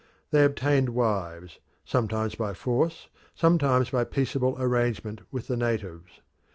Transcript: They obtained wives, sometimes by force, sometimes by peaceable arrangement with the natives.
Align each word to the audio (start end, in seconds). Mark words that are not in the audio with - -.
They 0.31 0.43
obtained 0.45 0.89
wives, 0.95 1.59
sometimes 1.85 2.33
by 2.33 2.55
force, 2.55 3.07
sometimes 3.35 3.91
by 3.91 4.03
peaceable 4.05 4.55
arrangement 4.59 5.21
with 5.31 5.45
the 5.45 5.55
natives. 5.55 6.21